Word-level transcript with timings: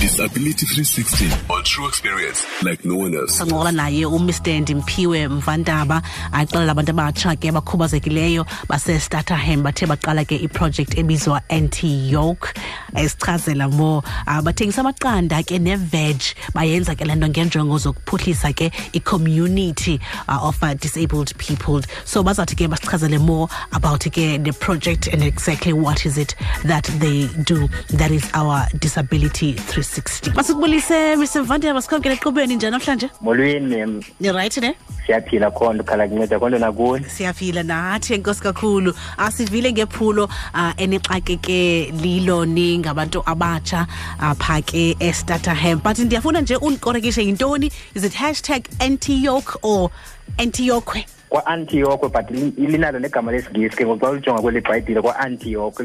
Disability 0.00 0.64
360 0.64 1.52
on 1.52 1.64
true 1.64 1.88
experience 1.88 2.46
like 2.62 2.84
no 2.84 2.96
one 2.96 3.14
else. 3.16 3.38
sancokola 3.38 3.72
naye 3.72 4.06
umr. 4.06 4.60
Ndimphiwe 4.60 5.28
mvandaba 5.28 6.02
axelela 6.32 6.72
abantu 6.72 6.90
abatsha 6.92 7.36
ke 7.36 7.52
bakhubazekileyo 7.52 8.46
basestaterham 8.68 9.62
bathe 9.62 9.86
baqala 9.86 10.24
ke 10.24 10.36
iproject 10.36 10.98
ebizwa 10.98 11.42
anti 11.48 12.12
yoke 12.12 12.54
esichazela 12.94 13.68
more 13.68 14.02
uh, 14.26 14.40
bathengisa 14.40 14.82
amaqanda 14.82 15.42
ke 15.42 15.58
neveg. 15.58 16.22
Bayenza 16.54 16.94
ke 16.94 17.04
le 17.04 17.14
nto 17.14 17.28
ngeenjongo 17.28 17.78
zokuphuhlisa 17.78 18.52
ke 18.54 18.70
i-community 18.94 19.98
uh, 20.28 20.38
of 20.42 20.62
uh, 20.62 20.74
disabled 20.74 21.36
people. 21.38 21.82
So 22.04 22.22
bazawuthi 22.22 22.54
ke 22.54 22.70
basichazele 22.70 23.18
more 23.20 23.48
about 23.72 24.00
ke 24.00 24.38
the 24.44 24.56
project 24.60 25.08
and 25.08 25.24
exactly 25.24 25.72
what 25.72 26.06
is 26.06 26.18
it 26.18 26.36
that 26.64 26.84
they 27.00 27.26
do. 27.42 27.68
That 27.90 28.12
is 28.12 28.30
our 28.32 28.66
disability 28.78 29.54
360 29.54 29.87
masikubulise 30.34 31.16
mr 31.16 31.42
vandia 31.42 31.82
sikhokele 31.82 32.14
equbeni 32.14 32.56
njani 32.56 32.70
namhlanje? 32.72 33.10
Molweni 33.20 34.04
ni-right 34.20 34.56
ne? 34.58 34.74
Siyaphila 35.06 35.50
khonto 35.50 35.84
khala 35.84 36.08
kunceda 36.08 36.38
konto 36.38 36.58
nakuni. 36.58 37.04
Siyaphila 37.04 37.62
nathi 37.62 38.14
enkosi 38.14 38.42
kakhulu. 38.42 38.94
Asivile 39.18 39.72
ngephulo 39.72 40.24
uh, 40.24 40.72
enixakeke 40.76 41.92
lilo 42.02 42.44
ningabantu 42.44 43.22
abatsha 43.26 43.86
apha 44.20 44.62
ke 44.62 44.96
estaterham 45.00 45.80
but 45.82 45.98
ndiyafuna 45.98 46.40
nje 46.40 46.56
undikorekishe 46.56 47.22
yintoni? 47.24 47.72
Is 47.94 48.04
it 48.04 48.14
hashtag 48.14 48.68
antiyoke 48.78 49.58
or 49.62 49.90
antiyokwe 50.38 51.06
kwa-antiyoko 51.28 52.08
but 52.08 52.30
li- 52.30 52.52
linalo 52.56 52.98
negama 52.98 53.32
lesingisi 53.32 53.76
ke 53.76 53.86
ngoku 53.86 54.00
xa 54.04 54.10
ulijonga 54.10 54.42
kweli 54.42 54.60
bhayibhile 54.60 55.00
kwa-antiyoko 55.02 55.82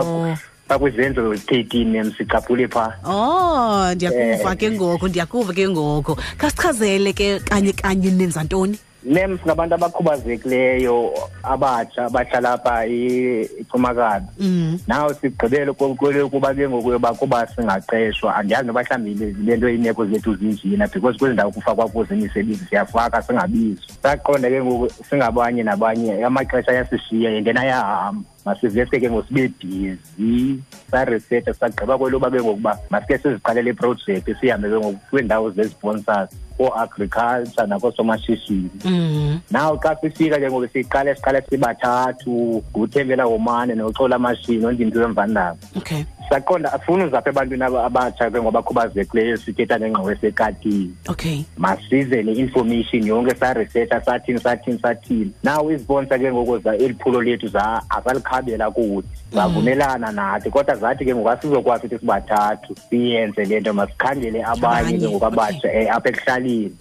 Oh. 0.00 0.36
Bakwizenzo 0.68 1.34
thirteen 1.36 1.88
mem 1.90 2.12
sicaphule 2.18 2.68
phaa 2.68 2.92
oh 3.06 3.94
ndiyakuva 3.94 4.52
Eh. 4.52 4.56
ke 4.56 4.70
ngoku 4.70 5.08
ndiyakuva 5.08 5.52
ke 5.52 5.68
ngoku 5.68 6.16
khasichazele 6.36 7.12
ke 7.12 7.40
kanye 7.40 7.72
kanye 7.72 8.10
nenza 8.10 8.44
ntoni? 8.44 8.78
Nem 9.04 9.38
singabantu 9.38 9.74
abakhubazekileyo 9.74 11.14
abatsha 11.42 12.04
abahlala 12.06 12.52
apha 12.52 12.86
e- 12.86 13.48
ecumakazi 13.60 14.26
mm. 14.38 14.78
naw 14.86 15.12
sigqibele 15.14 15.72
kwele 15.72 16.22
ukuba 16.22 16.54
ke 16.54 16.68
ngoku 16.68 16.90
yoba 16.90 17.14
kuba 17.14 17.46
singaqeshwa. 17.46 18.36
Andiyazi 18.36 18.66
noba 18.66 18.82
mhlawumbi 18.82 19.36
le 19.46 19.56
nto 19.56 19.68
iimeko 19.68 20.06
zethu 20.06 20.34
zinjina 20.34 20.86
because 20.92 21.18
kwezi 21.18 21.34
ndawo 21.34 21.50
kufakwa 21.50 21.88
kuzo 21.88 22.14
imisebenzi 22.14 22.64
siyafaka 22.68 23.22
singabizwa 23.22 23.94
saqonda 24.02 24.50
ke 24.50 24.62
ngoku 24.62 24.88
singabanye 25.10 25.62
nabanye 25.62 26.24
amaxesha 26.24 26.72
ayasishiya 26.72 27.30
yentena 27.30 27.60
ayahamba 27.60 28.22
masivese 28.48 28.96
ke 29.00 29.10
ngosibe 29.10 29.48
bhizi 29.60 30.60
saresetha 30.90 31.52
sagqiba 31.54 31.98
kweloba 31.98 32.30
ke 32.30 32.40
ngokuba 32.40 32.78
masike 32.90 33.18
siziqalele 33.18 33.70
iprojekthi 33.70 34.34
sihambe 34.40 34.68
ke 34.72 34.76
ngoku 34.80 34.98
kwiindawo 35.10 35.50
zezi-sponsors 35.50 36.30
koo-agriculture 36.58 37.66
nakoosomashishini 37.66 38.70
Mm. 38.84 39.40
naw 39.50 39.76
xa 39.78 39.96
sifika 40.00 40.38
ke 40.40 40.50
ngoku 40.50 40.68
siqale 40.72 41.14
siqale 41.14 41.42
sibathathu 41.50 42.62
nguthembela 42.76 43.26
womane 43.26 43.74
noxola 43.74 44.18
mashini 44.18 44.66
ondimphiwe 44.66 45.06
mvandaba 45.06 45.56
okay. 45.76 46.04
Saqonda 46.28 46.72
afuna 46.72 47.04
uzapha 47.04 47.30
ebantwini 47.30 47.62
aba- 47.64 47.84
abatsha 47.84 48.30
ke 48.30 48.40
ngoba 48.42 48.62
khubazekileyo 48.62 49.36
sithetha 49.36 49.78
ngengxowa 49.80 50.12
esekatini 50.12 50.94
okay. 51.08 51.44
Masize 51.56 52.22
ne-information 52.22 53.06
yonke 53.06 53.34
saresetha 53.34 54.00
sathini 54.04 54.40
sathini 54.40 54.78
sathini. 54.78 55.32
Naw 55.42 55.70
izibonisa 55.70 56.18
ke 56.18 56.32
ngoku 56.32 56.58
za- 56.58 56.76
eli 56.76 56.94
phulo 56.94 57.22
lethu 57.22 57.48
za 57.48 57.82
asalikhabela 57.90 58.70
kuthi. 58.70 59.08
Zavumelana 59.32 60.12
nathi 60.12 60.50
kodwa 60.50 60.76
zathi 60.76 61.04
ke 61.04 61.14
ngoku 61.14 61.30
asizokwazi 61.30 61.86
ukuthi 61.86 61.98
sibathathu 62.00 62.74
siyenze 62.90 63.44
le 63.44 63.60
nto 63.60 63.72
masikhangele 63.72 64.42
abanye 64.44 64.78
Abanye, 64.80 64.98
ke 64.98 65.08
ngoku 65.08 65.26
abatsha 65.26 65.68
um 65.68 65.86
apha 65.96 66.08
ekuhlaleni. 66.08 66.72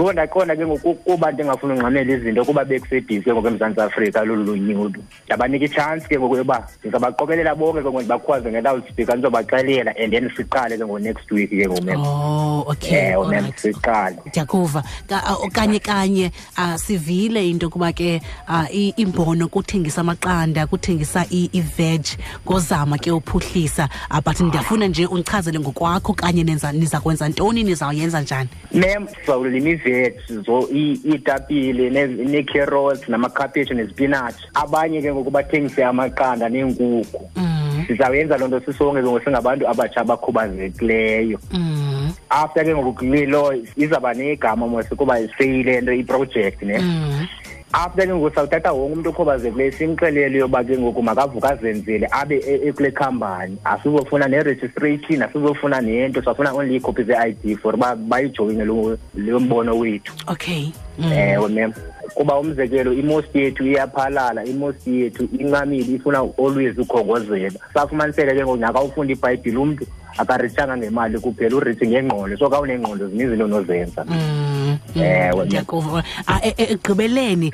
Mm. 0.00 0.06
so 0.06 0.12
ndaqonda 0.12 0.56
ke 0.56 0.66
ngoku 0.66 0.94
kuba 0.94 1.32
ndingafuna 1.32 1.74
ungxamela 1.74 2.12
izinto 2.14 2.44
kuba 2.44 2.64
bekusebhizi 2.64 3.24
ke 3.24 3.32
ngoku 3.32 3.48
emzantsi 3.48 3.80
afrika 3.80 4.24
lolu 4.24 4.44
lunyulo 4.44 4.92
ndabanika 5.26 5.64
itshansi 5.64 6.08
ke 6.08 6.18
ngoku 6.18 6.36
yoba 6.36 6.68
ndizabaqokelela 6.84 7.54
bonke 7.54 7.78
ke 7.78 7.84
ngoku 7.84 7.98
ndibakhwaze 8.00 8.50
ngeloudspeaker 8.52 9.14
ndizobaxelela 9.16 9.94
and 9.96 10.12
then 10.12 10.30
siqale 10.36 10.78
ke 10.78 10.84
ngo-next 10.84 11.30
week 11.32 11.50
ke 11.50 11.68
ngoku 11.68 11.82
mem 11.84 12.00
oh 12.00 12.64
okay 12.68 13.10
ewe 13.12 13.26
mem 13.28 13.44
alright. 13.44 13.58
siqale. 13.58 14.16
Ndiyakuva. 14.26 14.82
Ka- 15.08 15.22
a- 15.26 15.34
okanye 15.46 15.78
kanye 15.78 16.30
uh, 16.58 16.74
sivile 16.76 17.50
into 17.50 17.66
yokuba 17.66 17.92
ke 17.92 18.20
uh, 18.48 18.66
i- 18.74 18.94
imbono 18.96 19.48
kuthengisa 19.48 20.00
amaqanda 20.00 20.66
kuthengisa 20.66 21.24
i- 21.30 21.50
i-veg 21.52 22.04
ngozama 22.46 22.98
ke 22.98 23.10
uphuhlisa. 23.10 23.88
Uh, 24.10 24.20
but 24.20 24.40
ndiyafuna 24.40 24.86
nje 24.86 25.06
undichazele 25.06 25.58
ngokwakho 25.58 26.12
kanye 26.14 26.44
nenza 26.44 26.72
niza 26.72 27.00
kwenza 27.00 27.28
ntoni 27.28 27.62
nizawuyenza 27.62 28.20
njani? 28.20 28.48
Mem 28.72 29.06
sizawulima 29.08 29.68
iveji 29.90 30.42
zo 30.46 30.68
i- 30.72 31.00
iitapile 31.04 31.90
ne- 31.90 32.06
nee-carrots 32.06 33.08
namakhaphetshu 33.08 33.74
nezipinatshi 33.74 34.46
abanye 34.54 35.02
ke 35.02 35.12
ngoku 35.12 35.30
bathengise 35.30 35.84
amaqanda 35.84 36.48
neenkuku 36.48 37.30
mm. 37.36 37.84
sizawuyenza 37.86 38.38
loo 38.38 38.48
nto 38.48 38.60
sisonke 38.60 39.00
ke 39.02 39.06
ngoku 39.08 39.24
singabantu 39.24 39.68
abatsha 39.68 40.00
abakhubazekileyo 40.00 41.38
Mm. 41.52 42.12
after 42.30 42.64
ke 42.64 42.74
ngoku 42.74 43.04
lilo 43.04 43.54
izawuba 43.76 44.14
negama 44.14 44.68
mos 44.68 44.86
kuba 44.96 45.18
seyile 45.38 45.80
nto 45.80 45.92
iprojekthi 45.92 46.66
ne 46.66 46.78
Mm. 46.78 47.26
After 47.72 48.06
ke 48.06 48.12
ngoku 48.14 48.34
sawuthatha 48.34 48.72
wonke 48.72 48.92
umntu 48.94 49.08
okhubazekileyo 49.10 49.72
simxelele 49.72 50.38
yoba 50.38 50.64
ke 50.64 50.78
ngoku 50.78 51.02
makavuka 51.02 51.50
azenzele 51.50 52.08
abe 52.10 52.36
e- 52.38 52.68
ekule 52.68 52.90
khampani 52.90 53.56
asizofuna 53.64 54.28
ne-registration 54.28 55.22
asizofuna 55.22 55.80
nento 55.80 56.22
safuna 56.22 56.52
only 56.52 56.74
iikhophi 56.76 57.04
ze-i 57.04 57.32
d 57.32 57.56
for 57.56 57.74
uba 57.74 57.96
bayijoyine 57.96 58.64
lo 58.64 58.98
lo 59.14 59.40
mbono 59.40 59.78
wethu. 59.78 60.12
Okay. 60.26 60.72
Mm. 60.98 61.12
ewe 61.12 61.48
mem 61.48 61.72
kuba 62.14 62.38
umzekelo 62.38 62.92
imosti 62.92 63.38
yethu 63.38 63.66
iyaphalala 63.66 64.44
imosti 64.44 65.00
yethu 65.00 65.28
incamile 65.38 65.94
ifuna 65.94 66.18
always 66.38 66.78
ukhongozela. 66.78 67.60
Safumaniseka 67.74 68.34
ke 68.34 68.42
ngoku 68.42 68.56
nakawufunda 68.56 69.12
ibhayibhile 69.12 69.58
umntu 69.58 69.86
akaritshanga 70.18 70.76
ngemali 70.76 71.18
kuphela 71.18 71.56
urithi 71.56 71.86
ngengqondo. 71.86 72.36
So 72.36 72.50
kawunengqondo 72.50 73.08
zininzi 73.08 73.34
izinto 73.34 73.46
nozenza 73.46 74.04
Mm, 74.04 74.16
mm, 74.16 74.49
Mm-hmm. 74.70 75.02
Eh, 75.02 75.08
mm-hmm. 75.08 75.36
ewe 75.36 75.46
ndiyakuva. 75.46 76.04
Ah, 76.26 76.38
eh, 76.42 76.54
eh, 76.56 76.70
Egqibeleni 76.70 77.52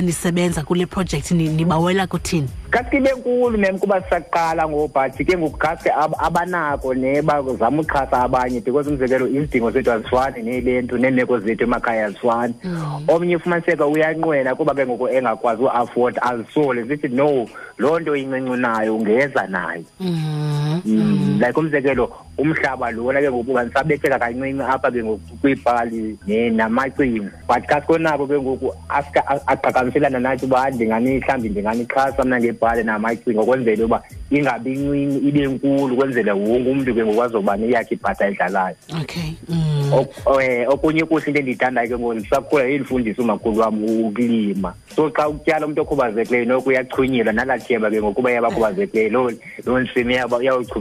nisebenza 0.00 0.62
kule 0.62 0.86
projekthi 0.86 1.34
nibawela 1.34 2.06
kuthini? 2.06 2.48
Kasibe 2.76 3.10
nkulu 3.18 3.58
mem 3.58 3.78
kuba 3.78 4.00
sisaqala 4.02 4.68
ngobhathi 4.68 5.24
ke 5.24 5.36
ngoku 5.38 5.58
ab- 5.96 6.16
abanako 6.20 6.94
ne 6.94 7.22
bazama 7.22 7.80
uxhasa 7.80 8.22
abanye 8.22 8.60
because 8.60 8.88
umzekelo 8.88 9.26
izidingo 9.28 9.70
zethu 9.70 9.92
azifani 9.92 10.42
nele 10.42 10.82
nto 10.82 10.98
neemeko 10.98 11.38
zethu 11.40 11.64
emakhaya 11.64 12.06
azifani 12.06 12.54
omnye 13.08 13.36
ufumaniseka 13.36 13.86
uyanqwela 13.86 14.54
kuba 14.54 14.74
ke 14.74 14.86
ngoku 14.86 15.08
engakwazi 15.08 15.62
uafforda 15.62 16.22
azisole 16.22 16.82
zithi 16.82 17.08
no 17.08 17.46
loo 17.78 17.98
nto 18.00 18.16
incinci 18.16 18.56
nayo 18.60 18.96
ungeza 18.96 19.46
nayo. 19.48 19.84
Mm, 20.00 20.82
Mm, 20.84 21.40
like 21.40 21.56
umzekelo 21.60 22.12
umhlaba 22.38 22.90
lona 22.90 23.20
ke 23.20 23.30
ngoku 23.30 23.58
ndisabetheka 23.60 24.18
kancinci 24.18 24.62
apha 24.62 24.90
ke 24.90 25.02
ngoku 25.04 25.36
kwiipali 25.40 26.18
namacingo 26.52 27.30
but 27.48 27.64
xa 27.68 27.80
sikonako 27.80 28.26
ke 28.26 28.36
ngoku 28.40 28.72
aska- 28.88 29.24
a- 29.26 29.46
aqhagamselana 29.52 30.18
nathi 30.20 30.44
uba 30.46 30.70
ndingani 30.70 31.18
mhlawumbi 31.18 31.48
ndinganixhasa 31.48 32.24
mna 32.24 32.40
ngebhali 32.40 32.65
namacingo 32.74 33.44
kwenzele 33.44 33.84
uba 33.84 34.02
ingabi 34.30 34.70
ncinci 34.70 35.28
ibe 35.28 35.46
nkulu 35.46 35.96
kwenzele 35.96 36.32
wonke 36.32 36.70
umntu 36.70 36.94
ke 36.94 37.04
ngoku 37.04 37.22
azoba 37.22 37.56
neyakhe 37.56 37.94
ibhatha 37.94 38.26
edlalayo. 38.28 38.76
Okay. 39.00 39.30
Ok- 39.92 40.42
eh, 40.42 40.68
okunye 40.68 41.04
kuhle 41.04 41.26
into 41.26 41.38
endiyithandayo 41.40 41.88
ke 41.88 41.94
ngoku 41.98 42.14
ndisakhula 42.14 42.64
yindifundisa 42.64 43.22
umakhulu 43.22 43.58
wam 43.58 43.84
ukulima. 43.84 44.74
So 44.96 45.10
xa 45.10 45.28
utyala 45.28 45.66
umntu 45.66 45.82
okhubazekileyo 45.82 46.44
noko 46.44 46.68
uyachunyelwa 46.70 47.32
nalaa 47.32 47.58
tyeba 47.58 47.90
ke 47.90 48.02
ngokuba 48.02 48.30
yabakhubazekileyo 48.30 49.10
loo 49.10 49.30
loo 49.66 49.80
ntsimi 49.80 50.14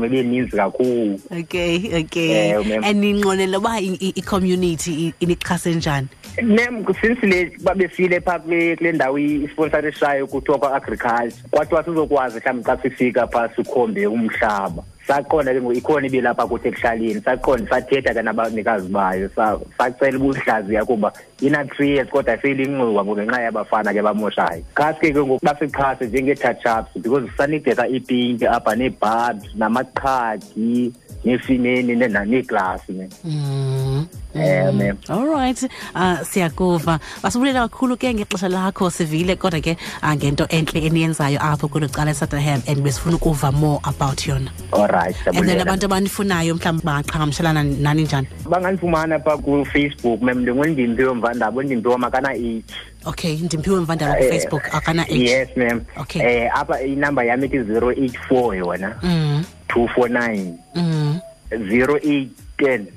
ibe 0.05 0.23
ninzi 0.23 0.57
kakhulu. 0.57 1.19
Okay 1.31 2.01
okay. 2.01 2.51
And 2.83 3.03
ninqwenela 3.03 3.57
uba 3.57 3.79
i- 3.79 3.97
i- 3.99 4.13
i-community 4.15 4.91
i- 4.91 5.13
inixhase 5.19 5.75
njani 5.75 6.07
nem 6.43 6.85
since 7.01 7.21
le 7.23 7.51
babefile 7.63 8.19
phaa 8.21 8.39
kule 8.39 8.91
ndawo 8.91 9.17
isponsor 9.19 9.87
eshayo 9.87 10.27
kuthiwa 10.27 10.57
kwa-agriculture 10.59 11.33
kwathiwa 11.51 11.83
sizokwazi 11.83 12.39
mhlawumbi 12.39 12.63
xa 12.65 12.77
sifika 12.81 13.27
phaa 13.27 13.49
sikhombe 13.55 14.07
umhlaba. 14.07 14.83
Saqonda 15.07 15.53
ke 15.53 15.77
ikhona 15.77 16.07
ibelapha 16.07 16.47
kuthi 16.47 16.67
ekuhlaleni. 16.67 17.21
Saqonda 17.21 17.69
sathetha 17.69 18.13
ke 18.13 18.21
nabanikazi 18.25 18.89
bayo. 18.89 19.29
Sa- 19.35 19.59
sacela 19.77 20.17
ubuhlaziya 20.17 20.85
kuba 20.85 21.13
ina-three 21.41 21.89
years 21.95 22.09
kodwa 22.09 22.37
seyilinxiwa 22.41 23.05
ngenxa 23.05 23.41
yabafana 23.41 23.93
ke 23.93 24.01
bamoshayo. 24.01 24.63
Khasi 24.73 24.99
ke 24.99 25.13
ke 25.13 25.19
ngoku 25.21 25.45
basixhase 25.45 26.07
njengee-touchups 26.09 27.01
because 27.01 27.29
sanideka 27.37 27.87
ipinki 27.87 28.47
apha 28.47 28.75
neebhabs 28.75 29.45
namaqhagi 29.55 30.91
neefineni 31.25 31.95
neeglasi 31.95 32.93
ne. 32.93 33.09
Mm. 33.23 34.05
eh 34.35 34.71
mem 34.73 34.97
all 35.09 35.25
right. 35.27 35.63
Uh 35.95 36.19
siyakuva 36.23 36.99
basibulela 37.23 37.67
kakhulu 37.69 37.97
ke 37.97 38.13
ngexesha 38.13 38.49
lakho 38.49 38.89
sivile 38.91 39.35
kodwa 39.35 39.61
ke 39.61 39.77
ah, 40.01 40.15
ngento 40.15 40.45
enhle 40.49 40.85
eniyenzayo 40.85 41.39
apho 41.41 41.67
kulo 41.67 41.87
cala 41.87 42.11
eSutherham 42.11 42.61
and 42.67 42.83
besifuna 42.83 43.15
ukuva 43.15 43.51
more 43.53 43.79
about 43.83 44.17
yona. 44.27 44.51
All 44.73 44.87
right 44.87 45.15
and 45.27 45.47
then 45.47 45.59
abantu 45.61 45.85
abanifunayo 45.87 46.55
mhlawumbe 46.55 46.83
bangaqhagamshelana 46.83 47.63
nani 47.63 48.03
njani? 48.03 48.27
Bangandifumana 48.49 49.19
pha 49.23 49.37
ku 49.37 49.65
Facebook 49.65 50.21
mem 50.21 50.39
ndingundimpiwe 50.41 51.13
mvandabo 51.13 51.63
ndimpiwe 51.63 51.97
makana 51.97 52.29
8 52.33 52.61
okay 53.05 53.37
ndimphiwe 53.37 53.79
mvandala 53.79 54.19
Eh, 54.19 54.27
kufacebook 54.27 54.75
akana 54.75 55.03
h. 55.03 55.11
yes 55.15 55.49
ma'am 55.57 55.81
Okay. 56.01 56.21
eh 56.21 56.49
apha 56.59 56.81
inumber 56.81 57.25
yami 57.25 57.45
ithi 57.45 57.57
084 57.59 58.55
yona. 58.57 58.95
Mm 59.03 59.43
two 59.75 59.87
four 59.93 60.07
nine. 60.09 60.57
Mm. 60.73 61.21
zero 61.69 61.99
eight 62.01 62.31
ten. 62.57 62.87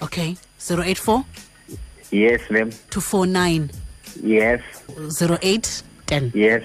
Okay. 0.00 0.36
Zero 0.60 0.82
eight 0.86 0.98
four? 0.98 1.24
Yes 2.10 2.40
ma'am. 2.50 2.70
two 2.90 3.00
four 3.00 3.26
nine. 3.26 3.70
Yes. 4.22 4.62
Zero 5.10 5.36
eight 5.42 5.82
ten. 6.06 6.30
Yes. 6.34 6.62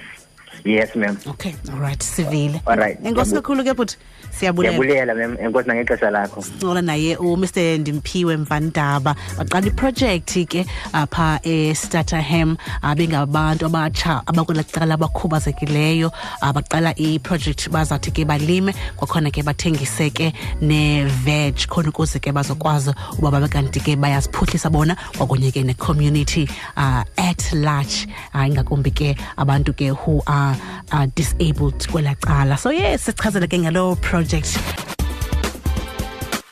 Yes 0.63 0.95
ma'am. 0.95 1.17
Okay. 1.27 1.55
All 1.73 1.79
right. 1.79 1.99
Sivile 1.99 2.61
all 2.67 2.77
right. 2.77 3.01
Enkosi 3.03 3.33
kakhulu 3.33 3.65
ke 3.65 3.73
bhuti 3.75 3.97
siyabulela 4.39 5.13
enkosi 5.39 5.67
nangexesha 5.67 6.11
lakho. 6.11 6.43
Naye 6.81 7.17
uMr 7.17 7.79
Ndimphiwe 7.79 8.37
Mvandaba. 8.37 9.15
Baqala 9.37 9.67
iproject 9.67 10.47
ke 10.49 10.65
apha 10.93 11.39
estatterham 11.43 12.57
bengabantu 12.95 13.65
abatsha 13.65 14.21
abakulacala 14.25 14.95
abakhubazekileyo 14.95 16.11
abaqala 16.41 16.93
iproject 16.97 17.69
bazathi 17.69 18.11
ke 18.11 18.25
balime 18.25 18.73
kwakhona 18.97 19.31
ke 19.31 19.43
bathengise 19.43 20.09
ke 20.13 20.33
ne-veg 20.61 21.55
khona 21.67 21.89
ukuze 21.89 22.19
ke 22.19 22.31
bazokwazi 22.31 22.93
uba 23.19 23.31
babe 23.31 23.47
kanti 23.47 23.79
ke 23.79 23.95
bayaziphuhlisa 23.95 24.69
bona 24.71 24.95
kwakunye 25.17 25.51
ke 25.51 25.63
ne-community 25.63 26.49
uh, 26.77 27.03
at 27.17 27.53
large. 27.53 28.07
Uh, 28.33 28.47
ingakumbi 28.47 28.91
ke 28.91 29.17
abantu 29.37 29.73
ke 29.73 29.89
who 29.93 30.21
are 30.27 30.53
uh, 30.53 30.72
disabled 31.15 31.87
kwela 31.91 32.15
cala 32.15 32.57
so 32.57 32.71
yes 32.71 33.05
sichazela 33.05 33.47
ke 33.47 33.57
ngalo 33.59 33.95
project. 34.01 34.57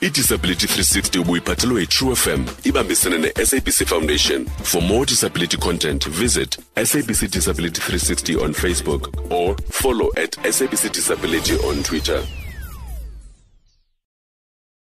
I-disability 0.03 0.65
360 0.67 1.19
ubuyiphathelwe 1.19 1.81
yi-true 1.81 2.15
fm 2.15 2.45
ibambisene 2.63 3.17
ne-sabc 3.17 3.85
foundation. 3.85 4.45
For 4.63 4.81
more 4.81 5.05
disability 5.05 5.57
content 5.57 6.07
visit 6.09 6.57
sabc 6.75 7.27
disability 7.31 7.79
360 7.81 8.35
on 8.43 8.53
facebook 8.53 9.13
or 9.31 9.55
follow 9.69 10.09
at 10.17 10.31
sabc 10.51 10.89
disability 10.91 11.53
on 11.69 11.83
twitter 11.83 12.23